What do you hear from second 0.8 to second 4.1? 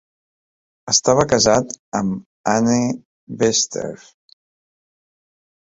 Estava casat amb Anne Vester.